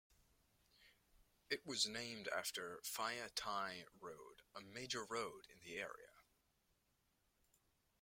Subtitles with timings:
[1.51, 6.15] It was named after Phaya Thai Road, a major road in the area.